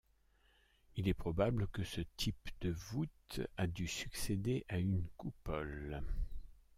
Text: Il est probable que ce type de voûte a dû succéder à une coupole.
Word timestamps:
Il 0.95 1.07
est 1.07 1.13
probable 1.13 1.67
que 1.67 1.83
ce 1.83 2.01
type 2.17 2.49
de 2.61 2.71
voûte 2.71 3.41
a 3.55 3.67
dû 3.67 3.85
succéder 3.87 4.65
à 4.67 4.79
une 4.79 5.05
coupole. 5.15 6.01